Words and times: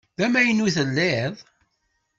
D 0.17 0.19
amaynu 0.25 0.63
i 0.69 0.71
telliḍ? 0.75 1.33